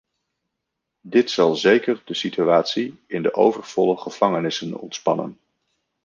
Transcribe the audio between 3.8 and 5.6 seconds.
gevangenissen ontspannen.